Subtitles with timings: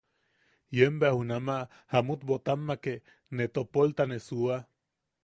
[0.77, 1.57] Ien bea junama
[1.93, 2.93] Jamut Boʼotamake
[3.35, 4.57] ne topolta ne suua.